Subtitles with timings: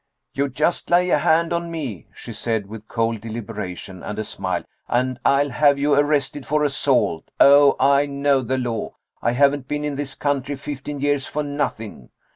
[0.33, 4.63] "You just lay a hand on me," she said with cold deliberation, and a smile,
[4.87, 7.29] "and I'll have you arrested for assault.
[7.39, 8.95] Oh, I know the law.
[9.21, 12.09] I haven't been in this country fifteen years for nothing.